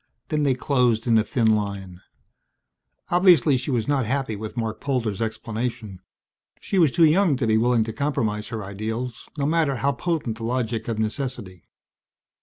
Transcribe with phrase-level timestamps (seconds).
[0.29, 2.01] Then they closed in a thin line.
[3.09, 6.01] Obviously she was not happy with Marc Polder's explanation.
[6.59, 10.37] She was too young to be willing to compromise her ideals, no matter how potent
[10.39, 11.67] the logic of necessity.